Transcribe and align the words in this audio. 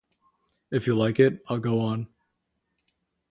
If 0.71 0.87
you 0.87 0.95
like 0.95 1.19
it, 1.19 1.43
I'll 1.47 1.59
go 1.59 1.79
on. 1.79 2.07